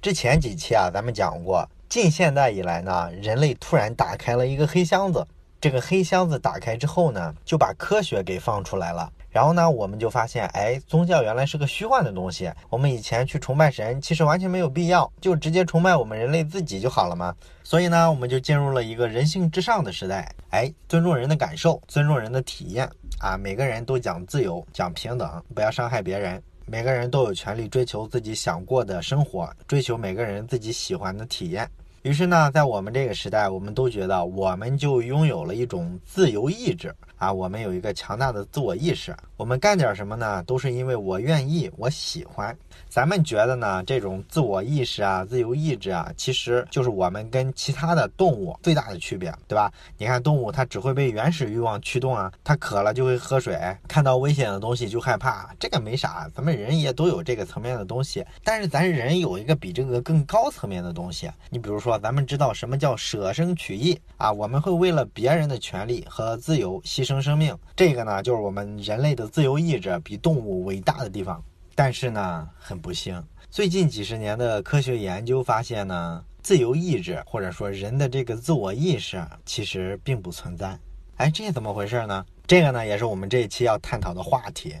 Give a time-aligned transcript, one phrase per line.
[0.00, 5.26] 之前几期啊，咱们讲过，近现代以来呢，人类突然打开了一个黑箱子。
[5.60, 9.12] 这个黑箱子打开之后呢，就把科学给放出来了。
[9.28, 12.48] 然后呢，我们就发现，哎，宗教原来是个虚幻的东西。
[12.70, 17.34] 我们以前去崇拜神，其实完全没有必要，就直接崇拜我们人类自己就好了嘛。
[17.64, 20.32] 所以呢，我们就进入了一个人性至上的时代。
[20.50, 22.88] 哎，尊重人的感受，尊重人的体验
[23.18, 26.40] 啊，每个人都讲自由，讲平等，不要伤害别人。
[26.70, 31.66] 每个人都有权利追求自己想过的生活，追求每个人自己喜欢的体验。
[32.02, 39.14] 于是呢，在我们这个时代，我们都觉得我们就拥有了一种自由意志啊，我们有一个强大的自我意识。
[39.36, 40.42] 我们干点什么呢？
[40.44, 42.56] 都是因为我愿意，我喜欢。
[42.88, 49.70] 咱们觉得呢，这种自我意识啊、自由意志啊，其实就是我们跟其他的动物最大的区别，对吧？
[49.96, 56.28] 你看动物它只会被原始欲望驱动啊，它渴了就会喝水，看到危险的东西就害怕，这个没啥。
[56.34, 61.30] 咱们人也都有这个层面的东西，但是咱人有一个比这个更高层面的东西。
[61.50, 64.32] 你比如说，咱们知道什么叫舍生取义啊？
[64.32, 69.26] 我们会为了别人的权利和自由牺牲生生命，这个呢，就是我们人类的。
[69.26, 71.42] 自由意志比动物伟大的地方，
[71.74, 80.78] 但是呢，很不幸，最近几十年的科学研究发现呢，自由意志或者说人的这个自我意识其实并不存在。
[81.16, 82.26] 哎，这怎么回事呢？
[82.46, 84.74] 这个呢，也是我们这一期要探讨的话题。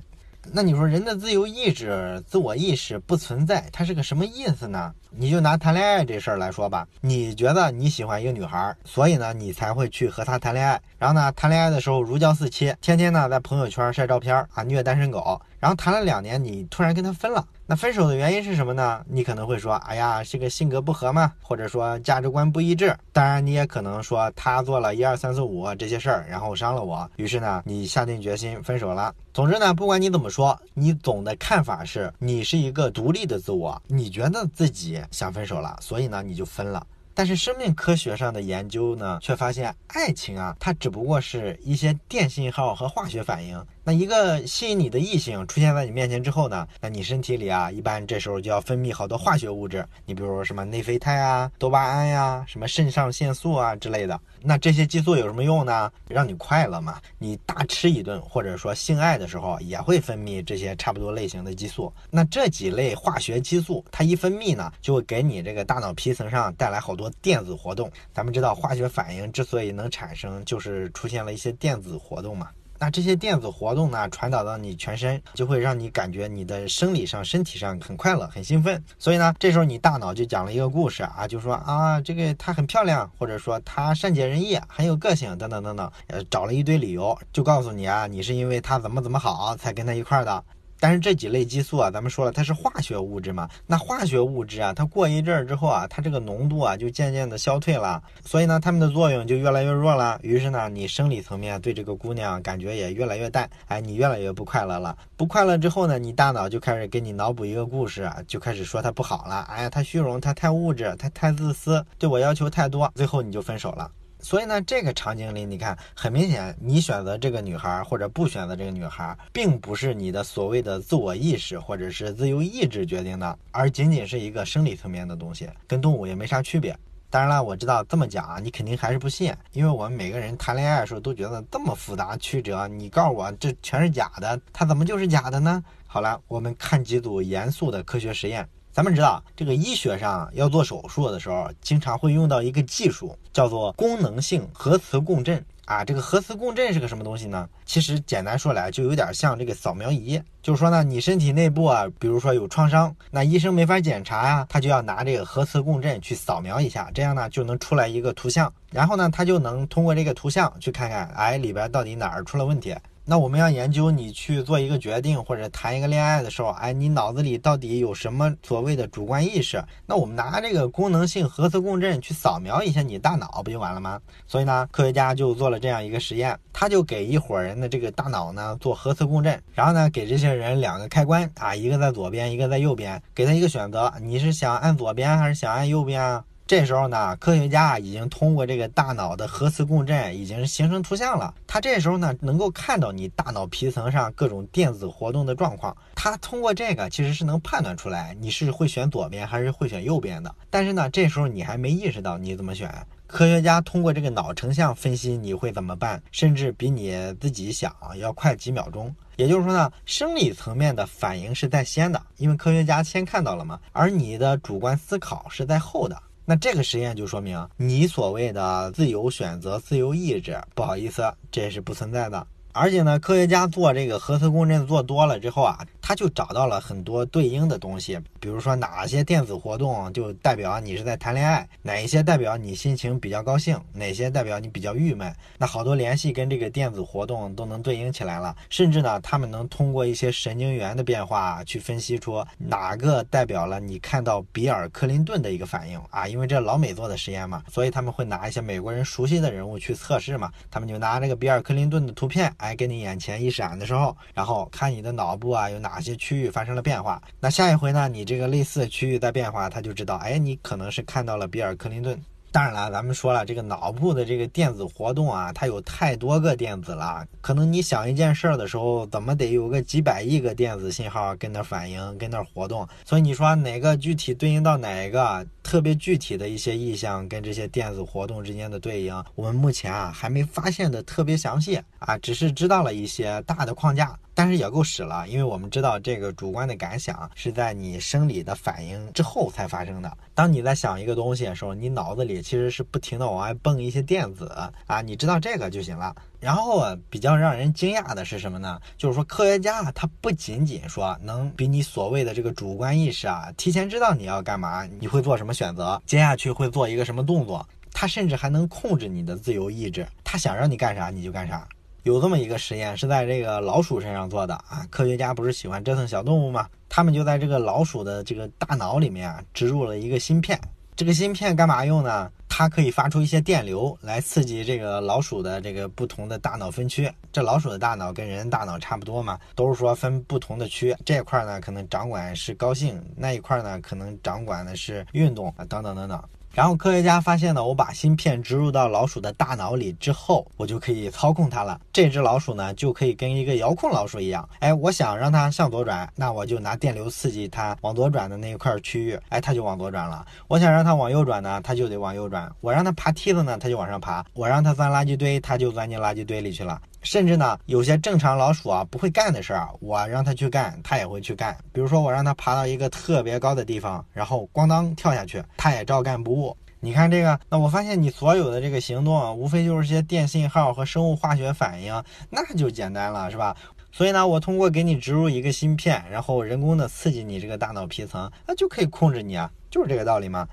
[0.52, 4.92] 那你说人的自由意志、自我意识不存在，它是个什么意思呢？
[5.10, 10.80] 你就拿谈恋爱这事儿来说吧，你觉得你喜欢一个女孩，所以呢，你才会去和她谈恋爱。
[10.98, 15.40] 然后呢，谈恋爱的时候如胶似漆，天天呢在朋友圈晒照片啊，虐单身狗。
[15.58, 17.46] 然后谈了两年，你突然跟他分了。
[17.66, 19.04] 那分手的原因是什么呢？
[19.06, 22.96] 你可能会说，哎呀，这个性格不合嘛，或者说价值观不一致。
[23.12, 27.10] 当然，你也可能说他做了一二三四五这些事儿，然后伤了我。
[27.16, 29.14] 于是呢，你下定决心分手了。
[29.34, 36.86] 总之呢，不管你怎么说，你总的看法是你是一个独立的自我，你觉得自己想分手了，所以呢，你就分了。
[37.18, 43.60] 但是生命科学上的研究呢，却发现爱情啊，它只不过是一些电信号和化学反应。
[43.82, 49.84] 那一个吸引你的异性出现在你面前之后呢，那你身体里啊，一般这时候就要分泌好多化学物质。
[50.06, 54.20] 你比如说什么内啡肽啊、多巴胺呀、什么肾上腺素啊之类的。
[54.40, 55.90] 那这些激素有什么用呢？
[56.06, 57.00] 让你快乐嘛。
[57.18, 61.92] 你大吃一顿或者说性爱的时候也会分泌这些差不多类型的激素。
[62.10, 67.90] 那这几类化学激素，它一分泌呢，就会给你这个大脑皮层上带来好多电子活动。
[68.12, 72.48] 咱们知道化学反应之所以能产生，就是出现了一些电子活动嘛。
[72.80, 78.80] 那这些电子活动呢，传导到你全身，就会让你感觉你的生理上、身体上很快乐、很兴奋。
[79.00, 90.44] 所以呢，这时候你大脑就讲了一个故事啊，就说啊，这个她很漂亮，或者说她善解人意、很有个性，等等等等，呃，找了一堆理由，就告诉你啊，你是因为她怎么怎么好才跟她一块儿的。
[90.80, 93.48] 但是这几类激素啊，咱们说了，它是化学物质嘛。
[93.66, 100.18] 那化学物质啊，它过一阵儿之后啊，它这个浓度啊就渐渐的消退了，所以呢，它们的作用就越来越弱了。
[100.22, 104.96] 于是呢，你生理层面对这个姑娘感觉也越来越淡，哎，你越来越不快乐了。
[105.16, 109.42] 不快乐之后呢，你大脑就开始给你脑补一个故事，就开始说她不好了。
[109.50, 113.90] 哎呀，她虚荣，她太物质，她太自私，对我要求太多，最后你就分手了。
[114.28, 126.78] 所以呢，这个场景里，你看，很明显，你选择这个女孩或者不选择这个女孩，并不是你的所谓的自我意识或者是自由意志决定的，而仅仅是一个生理层面的东西，跟动物也没啥区别。
[127.08, 135.64] 当然了，我知道这么讲啊，你肯定还是不信，因为我们每个人谈恋爱的时候都觉得这么复杂曲折，你告诉我这全是假的，它怎么就是假的呢？
[135.86, 138.46] 好了，我们看几组严肃的科学实验。
[138.78, 145.84] 咱们知道，这个医学上要做手术的时候，经常会用到一个技术，叫做功能性核磁共振啊。
[145.84, 147.48] 这个核磁共振是个什么东西呢？
[147.66, 150.22] 其实简单说来，就有点像这个扫描仪。
[150.40, 162.76] 就是说呢，你身体内部啊，比如说有创伤，那医生没法检查呀，他就要拿这个核磁共振去扫描一下，这样呢就能出来一个图像，然后呢他就能通过这个图像去看看，哎，里边到底哪儿出了问题。
[163.10, 169.64] 那我们要研究你去做一个决定或者谈一个恋爱的时候，哎，你脑子里到底有什么所谓的主观意识？
[169.86, 173.98] 那我们拿这个功能性核磁共振去扫描一下你大脑，不就完了吗？
[174.26, 186.22] 所以呢，科学家就做了这样一个实验，他就给一伙人的这个大脑呢做核磁共振，然后呢给这些人两个开关啊，一个在左边，一个在右边，给他一个选择，你是想按左边还是想按右边啊？
[186.48, 191.34] 这时候呢，科学家已经通过这个大脑的核磁共振，已经形成图像了。
[191.46, 195.76] 他这时候呢，能够看到你大脑皮层上各种电子活动的状况。
[195.94, 200.34] 他通过这个，其实是能判断出来你是会选左边还是会选右边的。
[200.48, 202.74] 但是呢，这时候你还没意识到你怎么选。
[203.06, 208.94] 科学家通过这个脑成像分析你会怎么办，甚至比你自己想要快几秒钟。
[209.16, 215.94] 也就是说呢，生理层面的反应是在先的，因为科学家先看到了嘛，而你的主观思考是在后的。
[216.30, 222.26] 那这个实验就说明，你所谓的自由选择、自由意志，不好意思，这是不存在的。
[222.52, 235.14] 而且呢，科学家做这个核磁共振做多了之后啊，他就找到了很多对应的东西，比如说哪些电子活动就代表你是在谈恋爱，哪一些代表你心情比较高兴，哪些代表你比较郁闷。
[235.38, 252.34] 那好多联系跟这个电子活动都能对应起来了，甚至呢，他们能通过一些神经元的变化去分析出哪个代表了你看到比尔·克林顿的一个反应啊，因为这老美做的实验嘛，所以他们会拿一些美国人熟悉的人物去测试嘛，他们就拿这个比尔·克林顿的图片。
[252.38, 257.00] 哎，跟你眼前一闪的时候，然后看你的脑部啊有哪些区域发生了变化。
[257.20, 262.00] 那下一回呢，你这个类似的区域在变化，他就知道，哎，你可能是看到了比尔·克林顿。
[262.30, 272.68] 当然了，咱们说了，这个脑部的这个电子活动啊，它有太多个电子了，可能你想一件事儿的时候，怎么得有个几百亿个电子信号跟那反应，跟那活动。
[272.84, 283.98] 所以你说哪个具体对应到哪一个特别具体的一些意象，跟这些电子活动之间的对应，我们目前啊还没发现的特别详细啊，只是知道了一些大的框架。
[284.12, 289.96] 但是也够使了，因为我们知道这个主观的感想是在你生理的反应之后才发生的。
[290.12, 294.26] 当你在想一个东西的时候，你脑子里其实是不停的往外蹦一些电子
[294.66, 295.94] 啊，你知道这个就行了。
[296.20, 298.60] 然后啊，比较让人惊讶的是什么呢？
[298.76, 311.46] 就是说科学家啊他不仅仅说能比你所谓的这个主观意识啊，提前知道你要干嘛，你会做什么选择，接下去会做一个什么动作，他甚至还能控制你的自由意志，他想让你干啥你就干啥。
[311.84, 316.48] 有这么一个实验是在这个老鼠身上做的啊，科学家不是喜欢折腾小动物吗？
[316.68, 320.38] 他们就在这个老鼠的这个大脑里面啊植入了一个芯片。
[320.76, 322.10] 这个芯片干嘛用呢？
[322.28, 326.90] 它可以发出一些电流来刺激这个老鼠的这个不同的大脑分区。
[327.12, 330.76] 这老鼠的大脑跟人大脑差不多嘛，都是说分不同的区。
[330.84, 336.02] 这块呢可能掌管是高兴，那一块呢可能掌管的是运动啊，等等等等。
[336.32, 341.60] 然后科学家发现呢，我把芯片植入到老鼠的大脑里之后，我就可以操控它了。
[341.72, 344.28] 这只老鼠呢，就可以跟一个遥控老鼠一样。
[344.38, 350.04] 哎，我想让它向左转，那我就拿电流刺激它往左转的那一块区域，哎，它就往左转了。
[350.28, 352.30] 我想让它往右转呢，它就得往右转。
[352.40, 354.04] 我让它爬梯子呢，它就往上爬。
[354.12, 356.60] 我让它钻垃圾堆，它就钻进垃圾堆里去了。
[356.82, 361.36] 甚至呢，有些正常老鼠啊不会干的事儿，我让它去干，它也会去干。
[361.52, 366.36] 比如说，我让它爬到一个特别高的地方，然后咣当跳下去，它也照干不误。
[366.60, 373.36] 你看这个，那我发现你所有的这个行动啊，无非就是些电信号和生物化学反应，那就简单了，是吧？
[373.70, 380.26] 所以呢，我通过给你植入一个芯片，然后人工的刺激你这个大脑皮层，那就可以控制你啊，就是这个道理嘛。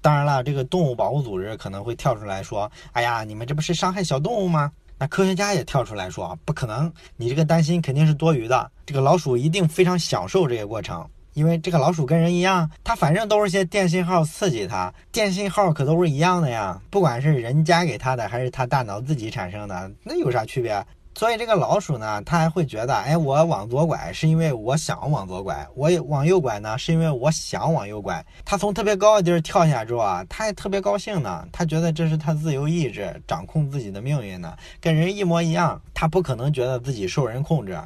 [0.00, 4.70] 当然了，这个动物保护组织可能会跳出来说：“哎呀，你们这不是伤害小动物吗？”
[5.02, 8.70] 那科学家也跳出来说啊，不可能，你这个担心肯定是多余的。
[8.86, 20.86] 这个老鼠一定非常享受这个过程，因为这个老鼠跟人一样，它反正都是些电信号刺激它，电信号可都是一样的呀，不管是人加给它的还是它大脑自己产生的，那有啥区别？
[21.14, 28.24] 所以这个老鼠呢，它还会觉得，哎，我往左拐是因为我想往左拐，我往右拐呢是因为我想往右拐。
[28.44, 37.78] 它从特别高的地儿跳下之后啊，它还特别高兴呢，它觉得这是它自由意志掌控自己的命运呢，跟人一模一样，它不可能觉得自己受人控制。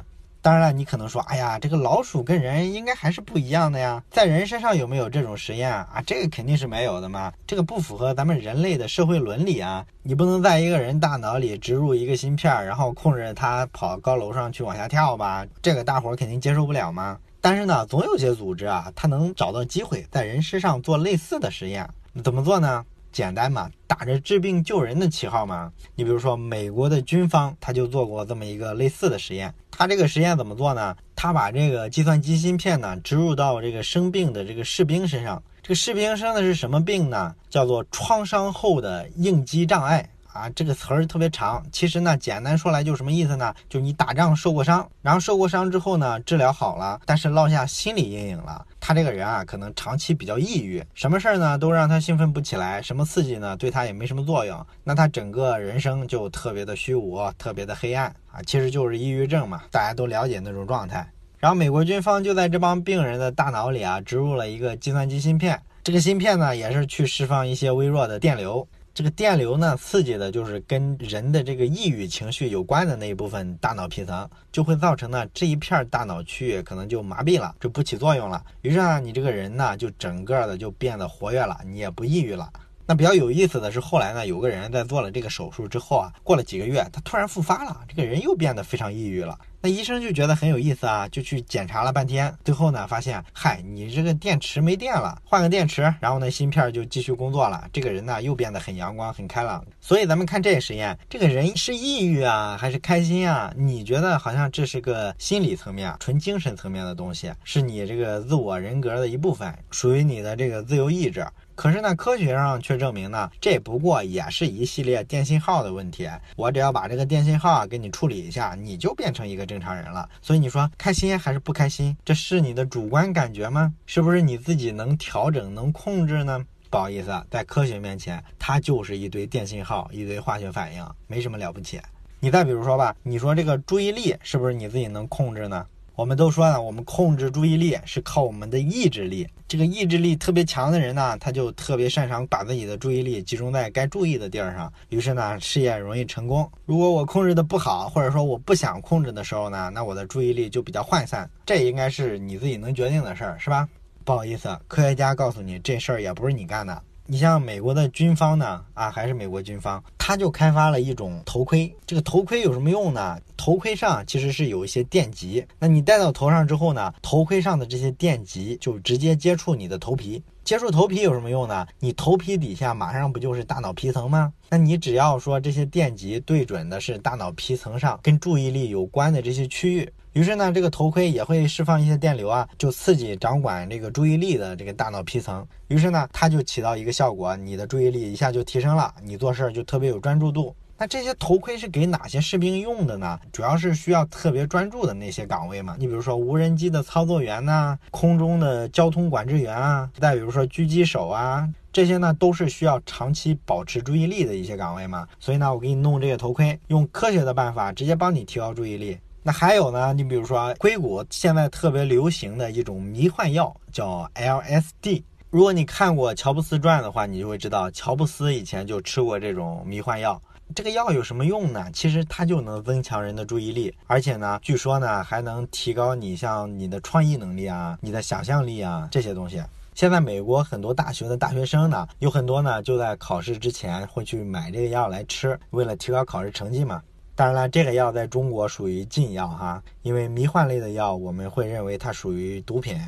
[0.47, 6.01] 当然了，你可能说，哎呀，这个老鼠跟人应该还是不一样的呀，在人身上有没有这种实验啊？
[6.07, 9.85] 这个肯定是没有的嘛，这个不符合咱们人类的社会伦理啊！
[10.03, 15.45] 你不能在一个人大脑里植入一个芯片，然后控制他跑高楼上去往下跳吧？
[15.61, 17.17] 这个大伙儿肯定接受不了嘛。
[17.41, 21.85] 但是呢，总有些组织啊，他能找到机会在人身上做类似的实验，
[22.23, 22.85] 怎么做呢？
[23.11, 25.71] 简单嘛，打着治病救人的旗号嘛。
[25.95, 29.53] 你比如说，美国的军方他就做过这么一个类似的实验。
[29.71, 30.95] 他这个实验怎么做呢？
[31.15, 35.41] 他把这个计算机芯片呢植入到这个生病的这个士兵身上。
[35.61, 37.35] 这个士兵生的是什么病呢？
[37.49, 40.09] 叫做创伤后的应激障碍。
[40.37, 43.53] 啊，这个词儿特别长，其实呢，简单说来就什么意思呢？
[43.67, 48.63] 就你打仗受过伤，然后受过伤之后呢，治疗好了，但是落下心理阴影了。
[48.79, 61.05] 他这个人啊，可能长期比较抑郁，什么事儿呢都让他兴奋不起来，什么刺激呢对他也没什么作用，那他整个人生就特别的虚无，特别的黑暗啊，其实就是抑郁症嘛，大家都了解那种状态。
[61.39, 68.67] 然后美国军方就在这帮病人的大脑里啊，植入了一个计算机芯片，这个芯片呢也是去释放一些微弱的电流。
[68.97, 78.43] 这个电流呢，刺激的就是跟人的这个抑郁情绪有关的那一部分大脑皮层，就会造成呢这一片大脑区域可能就麻痹了，就不起作用了。
[78.63, 82.51] 于是呢，你这个人呢就整个的就变得活跃了，你也不抑郁了。
[82.87, 89.37] 那比较有意思的是，后来呢，有个人在做了这个手术之后啊，过了几个月，他突然复发了，这个人又变得非常抑郁了。
[89.61, 97.67] 那医生就觉得很有意思啊，就去检查了半天，最后呢，发现，嗨，你这个电池没电了，换个电池，然后呢，芯片就继续工作了。
[97.73, 99.65] 这个人呢，又变得很阳光、很开朗。
[99.81, 103.51] 所以咱们看这个实验，这个人是抑郁啊，还是开心啊？
[103.57, 111.25] 你觉得好像这是个心理层面、纯精神层面的东西，是你这个自我人格的一部分，属于你的这个自由意志。
[111.55, 116.07] 可是呢，科学上却证明呢，这不过也是一系列电信号的问题。
[116.35, 120.07] 我只要把这个电信号啊给你处理一下，你就变成一个正常人了。
[120.21, 121.97] 所以你说开心还是不开心？
[122.03, 123.73] 这是你的主观感觉吗？
[123.85, 126.45] 是不是你自己能调整、能控制呢？
[126.69, 131.79] 不好意思，在科学面前，它就是一堆电信号、一堆化学反应，没什么了不起。
[132.19, 135.65] 你再比如说吧，你说这个注意力是不是你自己能控制呢？
[135.97, 139.27] 我们都说呢，我们控制注意力是靠我们的意志力。
[139.47, 146.47] 这个意志力特别强的人呢，他就特别擅长把自己的注意力集中在该注意的地儿上，于是呢，事业容易成功。
[146.67, 151.27] 如果我控制的不好，或者说我不想控制的时候呢，那我的注意力就比较涣散。
[151.47, 153.67] 这应该是你自己能决定的事儿，是吧？
[154.05, 156.79] 不好意思，科学家告诉你，这事儿也不是你干的。
[157.09, 161.73] 你像美国的军方呢，啊，还是美国军方，他就开发了一种头盔。
[161.85, 163.17] 这个头盔有什么用呢？
[163.37, 170.21] 头盔上其实是有一些电极，那你戴到头上之后呢，头盔上的这些电极就直接接触你的头皮。
[170.47, 171.67] 接触头皮有什么用呢？
[171.77, 174.31] 你头皮底下马上不就是大脑皮层吗？
[174.47, 179.91] 那你只要说这些电极对准的是大脑皮层上跟注意力有关的这些区域。
[180.13, 185.45] 于是呢，这个头盔也会释放一些电流啊，就刺激掌管这个注意力的这个大脑皮层。
[185.67, 190.55] 于是呢，它就起到一个效果，你的注意力一下就提升了，你做事儿就特别有专注度。
[190.79, 193.19] 那这些头盔是给哪些士兵用的呢？
[193.31, 195.75] 主要是需要特别专注的那些岗位嘛。
[195.79, 205.07] 你比如说无人机的操作员呐，空中的交通管制员啊，再比如说狙击手啊，这些呢都是需要长期保持注意力的一些岗位嘛。
[205.19, 208.95] 所以呢，我给你弄这个头盔，用科学的办法直接帮你提高注意力。
[209.23, 209.93] 那还有呢？
[209.93, 215.01] 你比如说硅谷现在特别流行的一种迷幻药叫 LSD。
[215.29, 220.21] 如果你看过乔布斯传的话，你就会知道乔布斯以前就吃过这种迷幻药。
[220.55, 221.69] 这个药有什么用呢？
[221.71, 229.43] 其实它就能增强人的注意力，而且呢，据说呢还能提高你像你的创意能力啊、你的想象力啊这些东西。
[229.75, 236.81] 现在美国很多大学的大学生呢，有很多呢就在考试之前会去买这个药来吃，为了提高考试成绩嘛。
[237.13, 242.79] 当然了，这个药在中国属于禁药哈，因为迷幻类的药我们会认为它属于毒品。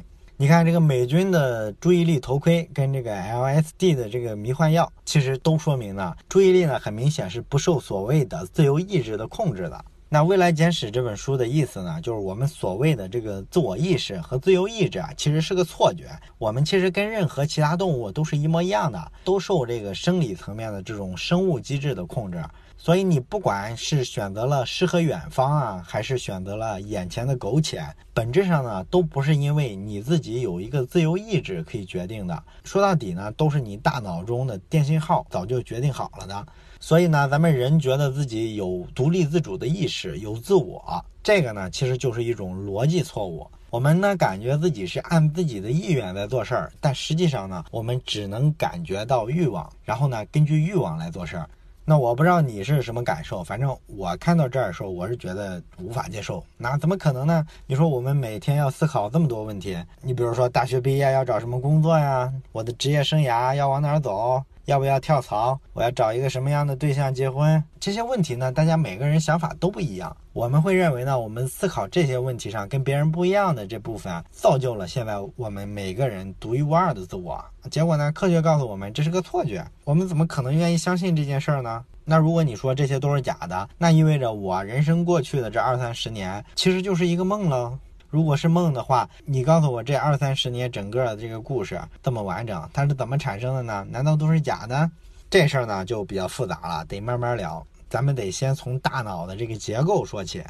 [0.42, 9.84] 你看这个美军的注意力头盔跟这个 LSD 的这个迷幻药，其实都说明了，注意力呢很明显是不受所谓的自由意志的控制的。
[10.12, 16.10] 那《未来简史》这本书的意思呢，就是我们所谓的这个自我意识和自由意志啊，其实是个错觉。
[16.40, 22.44] 我们其实跟任何其他动物都是一模一样的，都受这个生理层面的这种生物机制的控制。
[22.76, 32.44] 所以你不管是选择了诗和远方啊，还是选择了眼前的苟且，本质上呢，都不是因为你自己有一个自由意志可以决定的。
[32.64, 36.48] 说到底呢，都是你大脑中的电信号早就决定好了的。
[36.80, 43.46] 所以呢，咱们人觉得自己有独立自主的意识，有自我，这个呢，其实就是一种逻辑错误。
[43.70, 51.48] 我们呢，感觉自己是按自己的意愿在做事儿，但实际上呢，我们只能感觉到欲望，然后呢，根据欲望来做事儿。
[51.86, 56.44] 那我不知道你是什么感受，反正我看到这儿的时候，我是觉得无法接受。
[56.56, 57.46] 那怎么可能呢？
[57.66, 62.32] 你说我们每天要思考这么多问题，你比如说大学毕业要找什么工作呀？
[62.52, 64.42] 我的职业生涯要往哪儿走？
[64.70, 65.60] 要不要跳槽？
[65.74, 67.62] 我要找一个什么样的对象结婚？
[67.80, 70.16] 这些问题呢，大家每个人想法都不一样。
[70.32, 77.44] 我们会认为呢，我们思考这些问题上跟别人不一样的这部分，造就了现在我们每个人独一无二的自我。
[77.72, 79.66] 结果呢，科学告诉我们这是个错觉。
[79.86, 81.84] 我们怎么可能愿意相信这件事儿呢？
[82.06, 87.76] 那如果你说这些都是假的，那意味着我人生过去的这二三十年其实就是一个梦了。
[88.10, 93.86] 如果是梦的话，你告诉我这二三十年整个的这个故事这么完整，它是怎么产生的呢？
[93.90, 94.90] 难道都是假的？
[95.30, 97.66] 这事儿呢就比较复杂了，得慢慢聊。
[97.88, 100.44] 咱们得先从大脑的这个结构说起。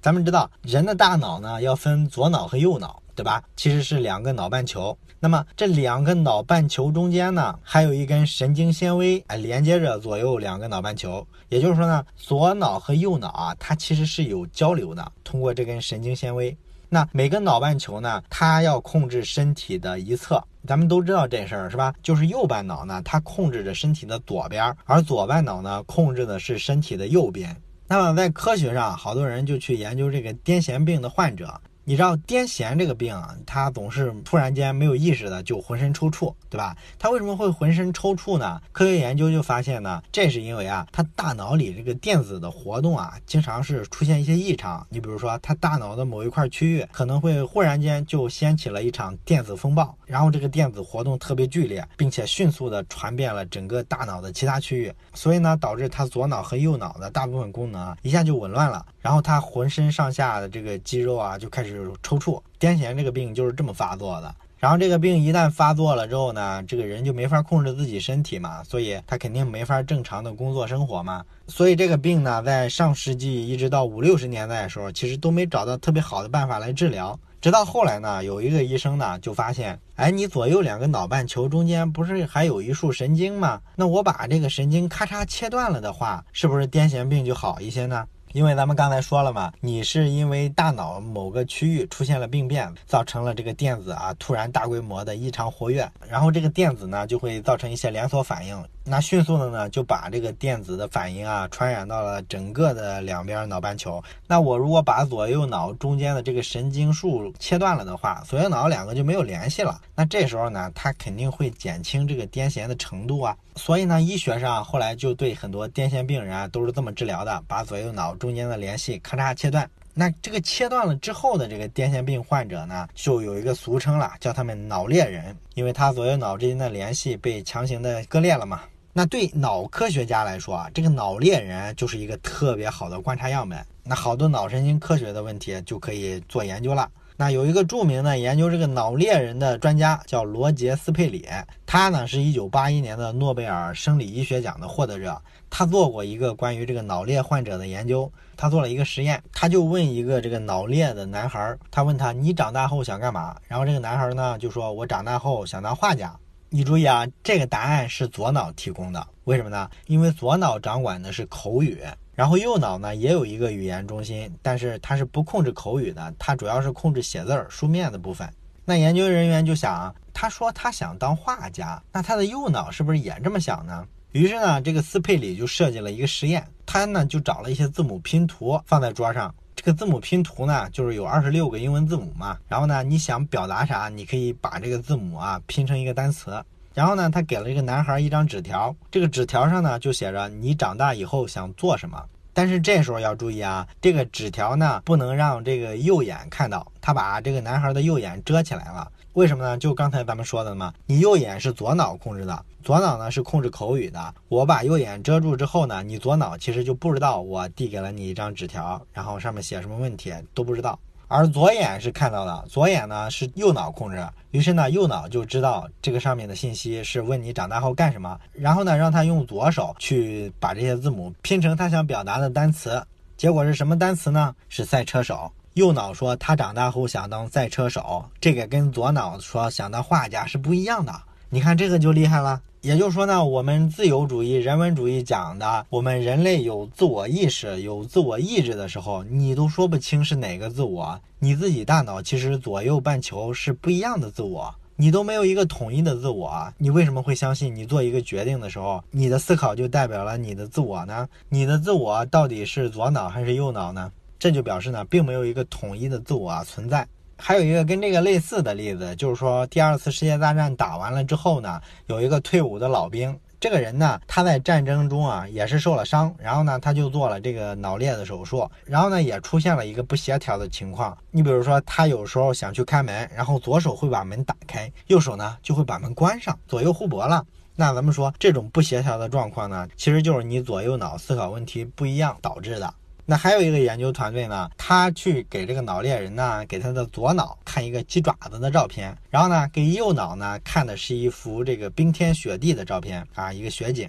[0.00, 3.42] 咱们知道人的大脑呢要分左脑和右脑，对吧？
[3.56, 4.96] 其实是两个脑半球。
[5.18, 11.26] 那么这两个脑半球中间呢还有一根神经纤维，啊，连接着左右两个脑半球。
[11.48, 16.56] 也就是说呢，左脑和右脑啊，它其实是有交流的，通过这根神经纤维。
[16.88, 21.92] 那每个脑半球呢，它要控制身体的一侧，咱们都知道这事儿是吧？
[22.02, 27.54] 就是右半脑呢，它控制着身体的左边，而左半脑呢，控制的是身体的右边。
[27.86, 31.60] 那么在科学上，好多人就去研究这个癫痫病的患者。
[31.88, 36.76] 你知道癫痫这个病啊，他总是突然间没有意识的就浑身抽搐，对吧？
[36.98, 38.60] 他为什么会浑身抽搐呢？
[38.72, 44.86] 科学研究就发现呢，这是因为啊，他大脑里这个电子的活动啊，经常是出现一些异常。
[44.90, 61.77] 你比如说，他大脑的某一块区域可能会忽然间就掀起了一场电子风暴，然后这个电子活动特别剧烈，并且迅速的传遍了整个大脑的其他区域，所以呢，导致他左脑和右脑的大部分功能一下就紊乱了，然后他浑身上下的这个肌肉啊就开始。
[61.78, 64.34] 就是抽搐，癫痫这个病就是这么发作的。
[64.58, 71.24] 然后这个病一旦发作了之后呢，这个人就没法控制自己身体嘛，所以他肯定没法正常的工作生活嘛。
[71.46, 77.16] 所以这个病呢，在上世纪一直到五六十年代的时候，其实都没找到特别好的办法来治疗。
[77.40, 83.60] 直到后来呢，有一个医生呢就发现，哎，你左右两个脑半球中间不是还有一束神经吗？
[83.76, 88.04] 那我把这个神经咔嚓切断了的话，是不是癫痫病就好一些呢？
[88.32, 104.02] 因为咱们刚才说了嘛，你是因为大脑某个区域出现了病变，造成了这个电子啊突然大规模的异常活跃，然后这个电子呢就会造成一些连锁反应，那迅速的呢就把这个电子的反应啊传染到了整个的两边脑半球。
[104.26, 109.80] 那我如果把左右脑中间的这个神经束切断了的话，左右脑两个就没有联系了。
[109.94, 113.36] 那这时候呢，它肯定会减轻这个癫痫的程度啊。
[113.56, 119.68] 所以呢，医学上后来就对很多癫痫病人啊都是这么治疗的，把左右脑中间的联系咔嚓切断。
[119.94, 128.60] 那这个切断了之后的这个癫痫病患者呢，就有一个俗称了，叫他们脑裂人，因为他左右脑之间的联系被强行的割裂了嘛。
[128.98, 136.90] 那对脑科学家来说啊，这个脑裂人就是一个特别好的观察样本，那好多脑神经科学的问题就可以做研究了。
[137.16, 141.24] 那有一个著名的研究这个脑裂人的专家叫罗杰斯佩里，
[141.64, 145.16] 他呢是一九八一年的诺贝尔生理医学奖的获得者。
[145.48, 153.36] 他做过一个关于这个脑裂患者的研究，他做了一个实验，他就问一个这个脑裂的男孩，他问他你长大后想干嘛？
[153.46, 156.12] 然后这个男孩呢就说，我长大后想当画家。
[156.50, 159.68] 你注意啊，这个答案是左脑提供的，为什么呢？
[159.86, 161.82] 因为左脑掌管的是口语。
[162.14, 168.28] 然后右脑呢也有一个语言中心，但是它是不控制口语的，它主要是控制写字儿、书面的部分。
[168.64, 173.86] 那研究人员就想，他说他想当画家，那他的右脑是不是也这么想呢？
[174.12, 186.40] 于是呢，这个斯佩里就设计了一个实验，他呢就找了一些字母拼图放在桌上，这个字母拼图呢就是有二十六个英文字母嘛，然后呢你想表达啥，你可以把这个字母啊拼成一个单词。
[186.74, 192.00] 然后呢，他给了这个男孩一张纸条，这个纸条上呢就写着你长大以后想做什么。
[192.32, 198.88] 但是这时候要注意啊，这个纸条呢不能让这个右眼看到，他把这个男孩的右眼遮起来了。
[199.14, 199.58] 为什么呢？
[199.58, 204.14] 就刚才咱们说的嘛，你右眼是左脑控制的，左脑呢是控制口语的。
[204.28, 210.78] 我把右眼遮住之后呢，你左脑其实就不知道我递给了你一张纸条，然后上面写什么问题都不知道。
[211.08, 222.80] 而左眼是看到的，左眼呢是右脑控制，于是呢右脑就知道这个上面的信息是问你长大后干什么，然后呢让他用左手去把这些字母拼成他想表达的单词，
[223.16, 224.36] 结果是什么单词呢？
[224.50, 225.32] 是赛车手。
[225.58, 230.94] 右脑说他长大后想当赛车手，这个跟左脑说想当画家是不一样的。
[231.30, 232.40] 你看这个就厉害了。
[232.60, 241.00] 也就是说呢，我们自由主义、人文主义讲的，我们人类有自我意识、有自我意志的时候，你都说不清是哪个自我。
[241.18, 251.08] 你自己大脑其实左右半球是不一样的自我，你都没有一个统一的自我，你为什么会相信你做一个决定的时候，你的思考就代表了你的自我呢？
[251.28, 253.90] 你的自我到底是左脑还是右脑呢？
[254.18, 256.86] 这就表示呢，并没有一个统一的自我存在。
[257.20, 270.96] 还有一个跟这个类似的例子，就是说第二次世界大战打完了之后呢，有一个退伍的老兵，这个人呢，他在战争中啊也是受了伤，然后呢他就做了这个脑裂的手术，然后呢也出现了一个不协调的情况。
[271.10, 277.24] 你比如说他有时候想去开门，然后左手会把门打开，右手呢就会把门关上，左右互搏了。
[277.56, 282.72] 那咱们说这种不协调的状况呢，其实就是你左右脑思考问题不一样导致的。
[283.10, 293.88] 那还有一个研究团队呢，他去给这个脑猎人呢，给他的左脑看一个鸡爪子的照片，然后呢，给右脑呢看的是一幅这个冰天雪地的照片啊，一个雪景。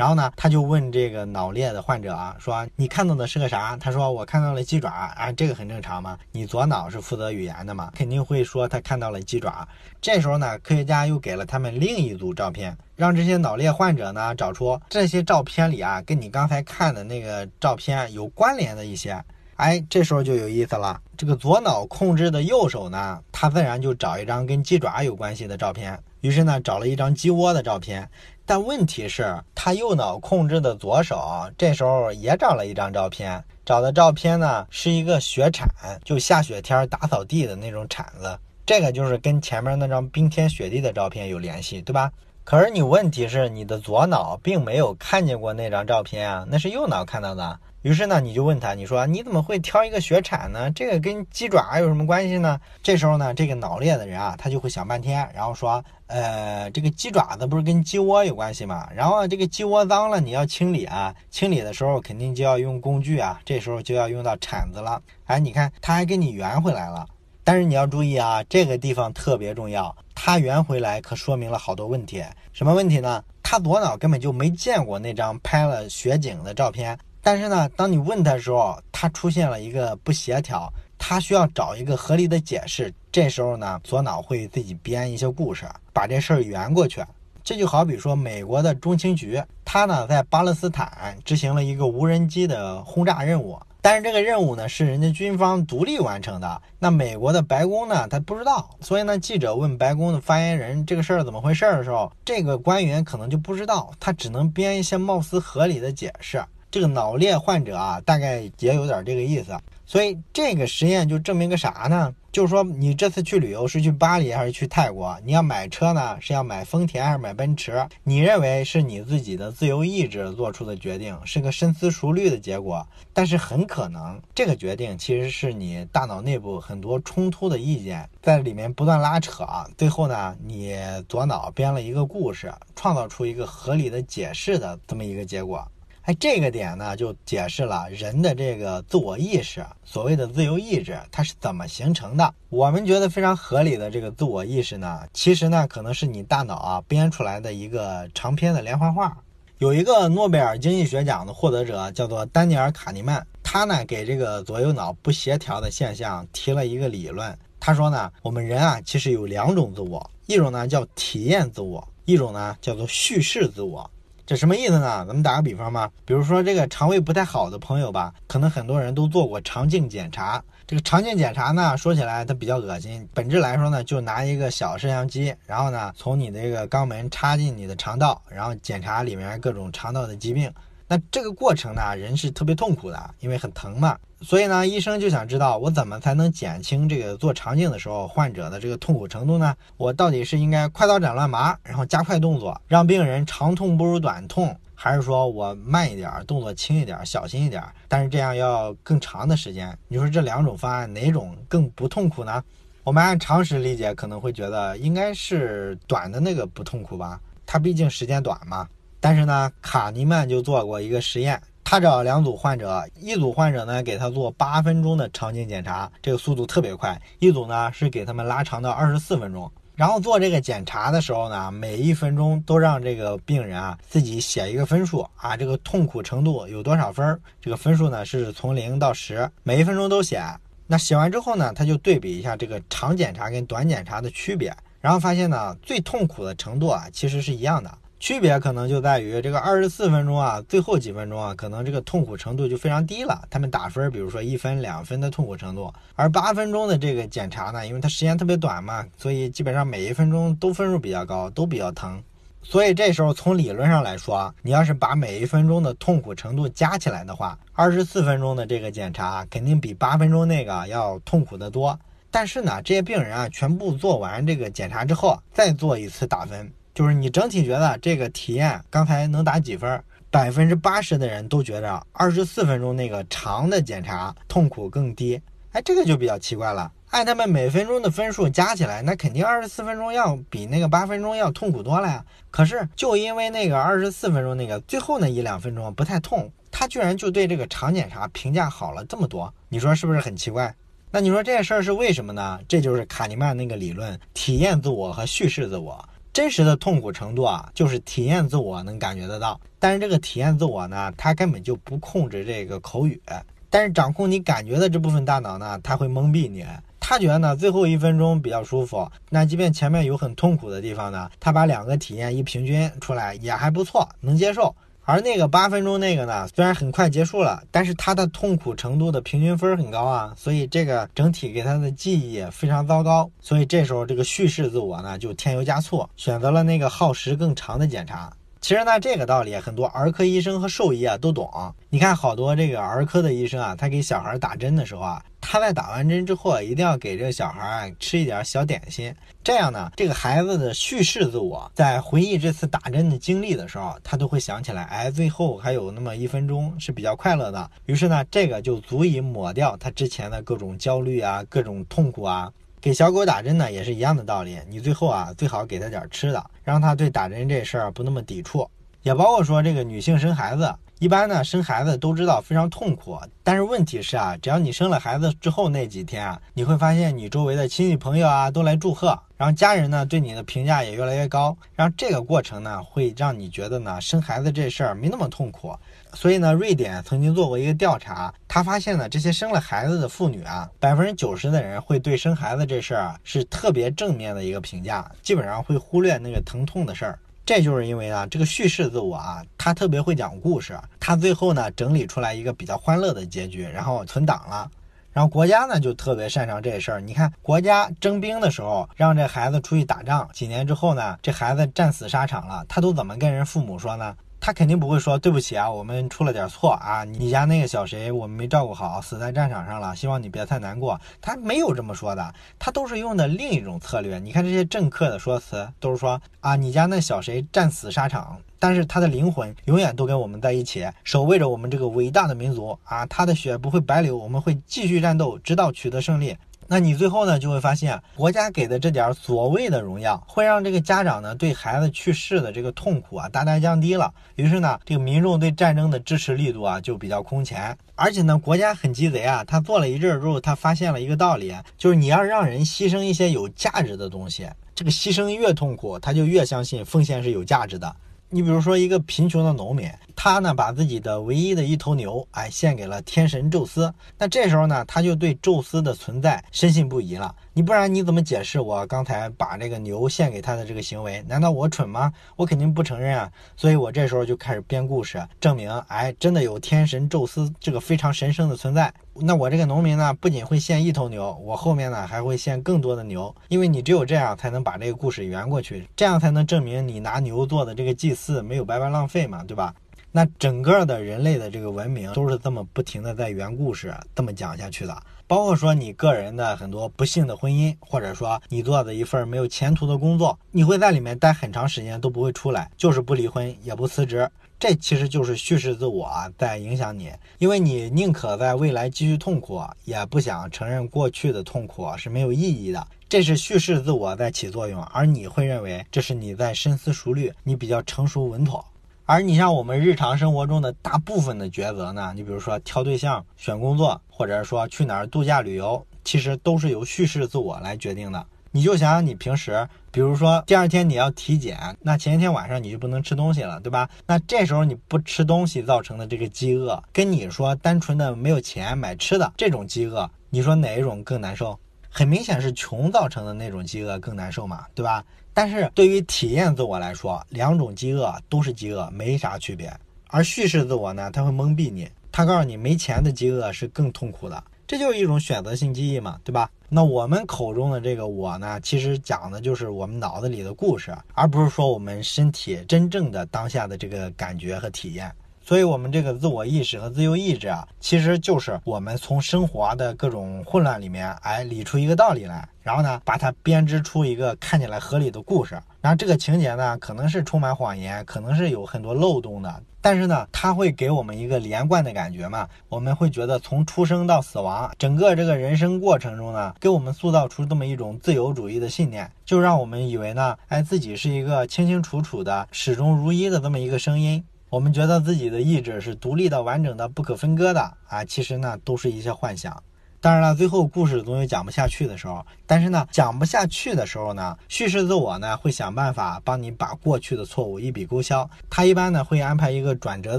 [0.00, 3.76] 然后呢，他就问这个脑裂的患者啊，说你看到的是个啥？
[3.76, 9.68] 他说我看到了鸡爪啊，这个很正常嘛，你左脑是负责语言的嘛，肯定会说他看到了鸡爪。
[10.00, 12.74] 这时候呢，科学家又给了他们另一组照片。
[12.96, 19.22] 让这些脑裂患者呢找出这些照片里啊，跟你刚才看的那个照片有关联的一些，
[19.56, 20.98] 哎，这时候就有意思了。
[21.14, 28.08] 这个左脑控制的右手呢，他自然就找一张跟鸡爪有关系的照片，于是呢，找了一张鸡窝的照片。
[28.50, 31.24] 但问题是，他右脑控制的左手
[31.56, 35.68] 这时候也找了一张照片，找的照片呢是一个雪铲，
[36.04, 38.36] 就下雪天打扫地的那种铲子。
[38.66, 42.10] 这个就是跟前面那张冰天雪地的照片有联系，对吧？
[42.44, 47.58] 可是你问题是，你的左脑并没有看见过那张照片啊，那是右脑看到的。
[47.82, 50.70] 于是呢，你就问他，你说你怎么会挑一个雪铲呢？
[50.72, 52.60] 这个跟鸡爪有什么关系呢？
[52.82, 58.86] 这时候呢，这个脑裂的人啊，他就会想半天，然后说，呃，这个鸡爪子不是跟鸡窝有关系吗？
[58.94, 65.00] 然后这个鸡窝脏了，你要清理啊，清理的时候肯定就要用工具啊，这时候就要用到铲子了。
[65.24, 67.06] 哎，你看他还给你圆回来了，
[67.50, 72.22] 但是你要注意啊，这个地方特别重要，他圆回来可说明了好多问题。
[72.52, 73.24] 什么问题呢？
[73.42, 76.96] 他左脑根本就没见过那张拍了雪景的照片。
[77.20, 82.94] 但是呢，当你问他的时候，他出现了一个不协调，他需要找一个合理的解释。
[83.10, 87.04] 这时候呢，左脑会自己编一些故事，把这事儿圆过去。
[87.42, 96.62] 这就好比说，美国的中情局，他呢在巴勒斯坦执行了一个无人机的轰炸任务，但是这个任务呢是人家军方独立完成的。
[96.78, 106.42] 那美国的白宫呢，他不知道，所以呢，记者问白宫的发言人这个事儿怎么回事的时候，这个官员可能就不知道，他只能编一些貌似合理的解释。
[106.70, 112.14] 这个脑裂患者啊，大概也有点这个意思，所以这个实验就证明个啥呢？
[112.32, 115.18] 就是说你这次去旅游是去巴黎还是去泰国？
[115.24, 117.84] 你要买车呢，是要买丰田还是买奔驰？
[118.04, 129.44] 你认为是你自己的自由意志做出的决定，是个深思熟虑的结果，但是很可能这个决定其实是你大脑内部很多冲突的意见在里面不断拉扯，
[129.76, 130.76] 最后呢，你
[131.08, 135.66] 左脑编了一个故事，创造出一个合理的解释的这么一个结果。
[136.02, 142.34] 哎，这个点呢，就解释了人的这个自我意识，所谓的自由意志，它是怎么形成的。
[142.48, 149.16] 我们觉得非常合理的这个自我意识呢，其实呢，可能是你大脑啊编出来的一个长篇的连环画。
[149.58, 157.38] 有一个诺贝尔经济学奖的获得者叫做丹尼尔·卡尼曼，他呢给这个左右脑不协调的现象提了一个理论。
[157.60, 163.88] 他说呢，我们人啊，其实有两种自我，一种呢叫体验自我，一种呢叫做叙事自我。
[164.30, 165.04] 这什么意思呢？
[165.08, 170.40] 咱们打个比方吧，比如说这个肠胃不太好的朋友吧，可能很多人都做过肠镜检查。
[170.68, 180.48] 这个肠镜检查呢，说起来它比较恶心，本质来说呢，就拿一个小摄像机，然后呢，从你的这个肛门插进你的肠道，然后检查里面各种肠道的疾病。
[180.86, 183.98] 那这个过程呢，人是特别痛苦的，因为很疼嘛。
[184.22, 189.56] 所以呢，医生就想知道我怎么才能减轻这个做肠镜的时候患者的这个痛苦程度呢？
[189.78, 199.74] 我到底是应该快刀斩乱麻，然后加快动作，让病人长痛不如短痛，还是说我慢一点，动作轻一点，小心一点，但是这样要更长的时间？
[199.88, 202.44] 你说这两种方案哪种更不痛苦呢？
[202.84, 207.18] 我们按常识理解，可能会觉得应该是短的那个不痛苦吧？
[207.46, 208.68] 它毕竟时间短嘛。
[209.02, 219.48] 但是呢，卡尼曼就做过一个实验，他找两组患者，一组患者呢给他做八分钟的肠镜检查，这个速度特别快；一组呢是给他们拉长到二十四分钟。
[219.76, 227.16] 然后做这个检查的时候呢，每一分钟都让这个病人啊自己写一个分数啊，这个痛苦程度有多少分？
[227.40, 230.20] 这个分数呢是从零到十，每一分钟都写。
[230.66, 237.70] 那写完之后呢，他就对比一下这个长检查跟短检查的区别，然后发现呢，最痛苦的程度啊其实是一样的。
[238.00, 243.22] 区别可能就在于这个二十四分钟啊，最后几分钟啊，可能这个痛苦程度就非常低了。
[243.28, 252.02] 他们打分，比如说一分、两分的痛苦程度，而八分钟的这个检查呢，因为它时间特别短嘛，所以基本上每一分钟都分数比较高，都比较疼。
[252.42, 261.78] 所以这时候从理论上来说，你要是把每一分钟的痛苦程度加起来的话，二十四分钟的这个检查肯定比八分钟那个要痛苦得多。
[262.10, 266.50] 但是呢，这些病人啊，全部做完这个检查之后，再做一次打分。
[266.74, 269.82] 就是你整体觉得这个体验刚才能打几分？
[270.10, 275.20] 百分之八十的人都觉得二十四分钟那个长的检查痛苦更低。
[275.52, 276.72] 哎，这个就比较奇怪了。
[276.90, 282.04] 按他们每分钟的分数加起来，那肯定二十四分钟要比那个八分钟要痛苦多了呀。
[282.28, 289.32] 可是就因为那个二十四分钟那个最后那一两分钟不太痛，他居然就对这个长检查评价好了这么多。
[289.48, 290.52] 你说是不是很奇怪？
[290.90, 292.40] 那你说这事儿是为什么呢？
[292.48, 295.88] 这就是卡尼曼那个理论：体验自我和叙事自我。
[296.12, 303.00] 真实的痛苦程度啊，就是体验自我能感觉得到，但是这个体验自我呢，它根本就不控制这个口语，
[303.48, 306.44] 但是掌控你感觉的这部分大脑呢，他会蒙蔽你，
[306.80, 314.54] 他觉得呢最后一分钟比较舒服，那即便前面有很痛苦的地方呢，他把两个体验一平均出来也还不错，能接受。
[314.90, 323.08] 而那个八分钟那个呢，虽然很快结束了，但是他的痛苦程度的平均分很高啊，所以这个整体给他的记忆非常糟糕。
[323.20, 328.12] 所以这时候这个叙事自我呢就添油加醋，选择了那个耗时更长的检查。
[328.40, 331.30] 其实呢，这个道理很多儿科医生和兽医啊都懂。
[331.68, 338.94] 你看，好多这个儿科的医生啊，他给小孩打针的时候啊，他在打完针之后啊，一定要给这个小孩啊吃一点小点心。
[339.22, 347.50] 这样呢，这个孩子的叙事自我在回忆这次打针的经历的时候，他都会想起来，哎，最后还有那么一分钟是比较快乐的。
[347.66, 352.32] 于是呢，这个就足以抹掉他之前的各种焦虑啊、各种痛苦啊。
[352.60, 354.38] 给小狗打针呢，也是一样的道理。
[354.48, 358.48] 你最后啊，最好给它点吃的，让它对打针这事儿不那么抵触。
[358.82, 375.54] 也包括说，这个女性生孩子，一般呢生孩子都知道非常痛苦，但是问题是啊，只要你生了孩子之后那几天啊，你会发现你周围的亲戚朋友啊都来祝贺，然后家人呢对你的评价也越来越高，然后这个过程呢会让你觉得呢生孩子这事儿没那么痛苦。
[375.94, 386.98] 所以呢，瑞典曾经做过一个调查，他发现呢，这些生了孩子的妇女啊，百分之九十的人会对生孩子这事儿啊是特别正面的一个评价，基本上会忽略那个疼痛的事儿。
[387.26, 394.50] 这就是因为啊，这个叙事自我啊，他特别会讲故事，他最后呢整理出来一个比较欢乐的结局，然后存档了。
[394.92, 403.94] 然后国家呢就特别擅长这事儿，你看国家征兵的时候，让这孩子出去打仗，几年之后呢，这孩子战死沙场了，他都怎么跟人父母说呢？
[404.20, 410.78] 他肯定不会说对不起啊，我们出了点错啊，你家那个小谁我们没照顾好，死在战场上了，希望你别太难过。
[411.00, 413.98] 他没有这么说的，他都是用的另一种策略。
[413.98, 426.16] 你看这些政客的说辞，都是说啊，你家那小谁战死沙场，但是他的灵魂永远都跟我们在一起，守卫着我们这个伟大的民族啊，他的血不会白流，我们会继续战斗，直到取得胜利。
[426.52, 433.94] 那你最后呢，就会发现国家给的这点所谓的荣耀，会让这个家长呢对孩子去世的这个痛苦啊大大降低了。
[434.16, 437.56] 于是呢，这个民众对战争的支持力度啊就比较空前。
[437.76, 447.72] 而且呢，国家很鸡贼啊，他做了一阵儿之后，他发现了一个道理，就是你要让人牺牲一些有价值的东西，这个牺牲越痛苦，他就越相信奉献是有价值的。
[448.08, 449.70] 你比如说一个贫穷的农民。
[450.02, 453.70] 他呢，把自己的唯一的一头牛，哎，献给了天神宙斯。
[453.98, 457.14] 那这时候呢，他就对宙斯的存在深信不疑了。
[457.34, 461.04] 你不然你怎么解释我刚才把这个牛献给他的这个行为？
[461.06, 461.92] 难道我蠢吗？
[462.16, 463.12] 我肯定不承认啊。
[463.36, 468.72] 所以我这时候就开始编故事，证明，哎，真的有天神宙斯这个非常神圣的存在。
[468.94, 479.54] 那我这个农民呢，不仅会献一头牛，我后面呢还会献更多的牛，因为你只有这样才能把这个故事圆过去，这样才能证明你拿牛做的这个祭祀没有白白浪费嘛，对吧？
[479.92, 484.82] 那整个的人类的这个文明都是这么不停的在圆故事，这么讲下去的。
[485.06, 494.08] 包括说你个人的很多不幸的婚姻，或者说你做的一份没有前途的工作，你会在里面待很长时间都不会出来，就是不离婚也不辞职。
[494.38, 502.66] 这其实就是叙事自我在影响你，因为你宁可在未来继续痛苦，也不想承认过去的痛苦是没有意义的。
[502.88, 508.44] 这是叙事自我在起作用，而你会认为这是你在深思熟虑，你比较成熟稳妥。
[508.90, 518.04] 而你像我们日常生活中的大部分的抉择呢，你比如说挑对象、选工作，或者说去哪儿度假旅游，其实都是由叙事自我来决定的。
[518.32, 523.70] 你就想想你平时，比如说第二天你要体检，那前一天晚上你就不能吃东西了，对吧？
[523.86, 531.38] 那这时候你不吃东西造成的这个饥饿，跟你说单纯的没有钱买吃的这种饥饿，你说哪一种更难受？
[531.72, 534.84] 很明显是穷造成的那种饥饿更难受嘛，对吧？
[535.12, 539.52] 但是对于体验自我来说，两种饥饿都是饥饿，没啥区别。
[539.88, 546.30] 而叙事自我呢，它会蒙蔽你，它告诉你没钱的饥饿是更痛苦的，这就是一种选择性记忆嘛，对吧？
[546.48, 554.92] 那我们口中的这个我呢，其实讲的就是我们脑子里的故事，而不是说我们身体真正的当下的这个感觉和体验。
[555.30, 565.40] 所以，我们这个自我意识和自由意志啊，其实就是我们从生活的各种混乱里面，哎，理出一个道理来，然后呢，把它编织出一个看起来合理的故事。
[565.60, 572.28] 然后这个情节呢，可能是充满谎言，可能是有很多漏洞的，但是呢，它会给我们一个连贯的感觉嘛。
[572.48, 584.04] 我们会觉得从出生到死亡，整个这个人生过程中呢，给我们塑造出这么一种自由主义的信念，就让我们以为呢，哎，自己是一个清清楚楚的、始终如一的这么一个声音。
[584.30, 589.42] 我们觉得自己的意志是独立的、完整的、不可分割的啊，其实呢都是一些幻想。
[589.80, 592.06] 当然了，最后故事总有讲不下去的时候。
[592.28, 598.08] 但是呢，讲不下去的时候呢，叙事自我呢会想办法帮你把过去的错误一笔勾销。
[598.28, 599.98] 他一般呢会安排一个转折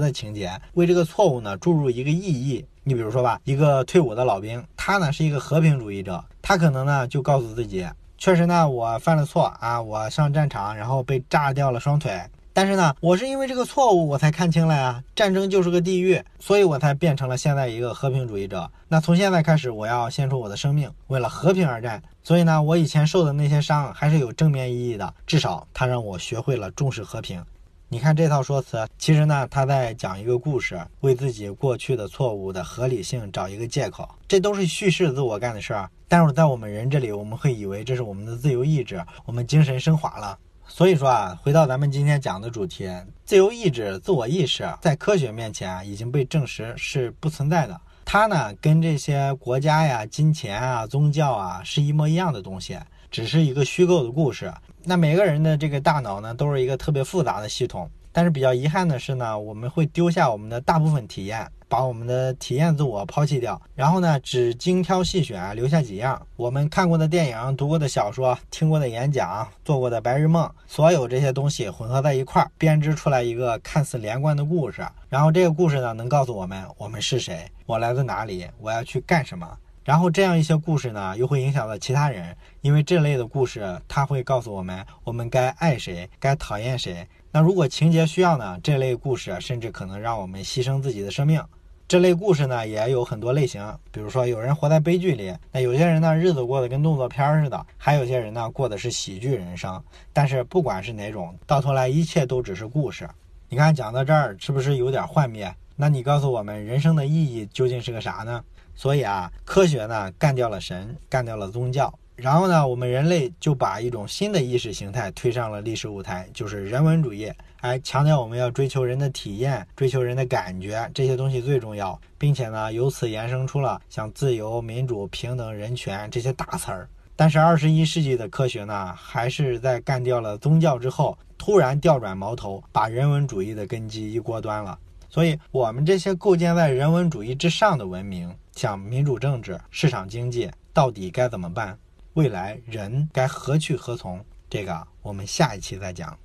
[0.00, 2.64] 的情节，为这个错误呢注入一个意义。
[2.84, 12.18] 你比如说吧，一个退伍的老兵，他呢是一个和平主义者，他可能呢就告诉自己，确实呢我犯了错啊，我上战场然后被炸掉了双腿。
[12.52, 18.70] 但是呢，我是因为这个错误我才看清了呀，战争就是个地狱，所以我才变成了现在一个和平主义者。
[18.88, 22.02] 那从现在开始，我要献出我的生命，为了和平而战。
[22.22, 27.42] 所以呢，我以前受的那些伤还是有正面意义的，至少它让我学会了重视和平。
[27.88, 35.90] 你看这套说辞，其实呢，他在讲一个故事，为自己过去的错误的合理性找一个借口，这都是叙事自我干的事儿。
[36.08, 40.38] 但是在我们人这里，我们会以为这是我们的自由意志，我们精神升华了。
[40.66, 42.90] 所以说啊，回到咱们今天讲的主题，
[43.24, 47.78] 自由意志、自我意识在科学面前啊已经被证实是不存在的。
[48.04, 52.78] 它呢跟这些国家呀、金钱啊、宗教啊是一模一样的东西，
[53.10, 54.52] 只是一个虚构的故事。
[54.84, 61.46] 那每个人的这个大脑呢都是一个特别复杂的系统，但是比较遗憾的是呢，我们会丢下我们的大部分体验。
[61.72, 74.86] 把我们的体验自我抛弃掉，然后呢，只精挑细选，留下几样我们看过的电影、读过的小说、听过的演讲、做过的白日梦，所有这些东西混合在一块儿，编织出来一个看似连贯的故事。
[75.08, 79.48] 然后这个故事呢，能告诉我们我们是谁，我来自哪里，我要去干什么。
[79.82, 87.08] 然后这样一些故事呢，又会影响到其他人，因为这类的故事，它会告诉我们我们该爱谁，该讨厌谁。
[87.30, 91.42] 那如果情节需要呢，这类故事甚至可能让我们牺牲自己的生命。
[91.88, 99.82] 这类故事呢也有很多类型，比如说有人活在悲剧里，那有些人呢日子过得跟动作片似的，还有些人呢过的是喜剧人生。
[100.12, 103.08] 但是不管是哪种，到头来一切都只是故事。
[103.50, 105.54] 你看讲到这儿是不是有点幻灭？
[105.76, 108.42] 那你告诉我们人生的意义究竟是个啥呢？
[108.74, 111.92] 所以啊，科学呢干掉了神，干掉了宗教。
[112.16, 117.32] 然后呢，我们人类就把一种新的意识形态推上了历史舞台，就是人文主义。
[117.62, 126.88] 哎，强调我们要追求人的体验，追求人的感觉，这些东西最重要，并且呢，由此延伸出了像自由、民主、平等、人权这些大词儿。
[127.14, 134.78] 但是二十一世纪的科学呢，还是在干掉了宗教之后，突然调转矛头，把人文主义的根基一锅端了。
[135.08, 141.78] 所以，我们这些构建在人文主义之上的文明，像民主政治、市场经济，到底该怎么办？
[142.14, 144.22] 未来人该何去何从？
[144.50, 146.18] 这个我们下一期再讲。